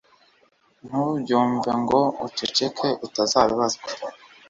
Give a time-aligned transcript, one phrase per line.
[0.87, 3.87] ntubyumve ngo uceceke utazabibazwa